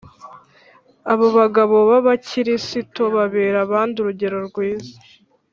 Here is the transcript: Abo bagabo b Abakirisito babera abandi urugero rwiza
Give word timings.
Abo 1.11 1.27
bagabo 1.39 1.75
b 1.89 1.91
Abakirisito 1.99 3.01
babera 3.15 3.57
abandi 3.65 3.95
urugero 3.99 4.37
rwiza 4.47 4.95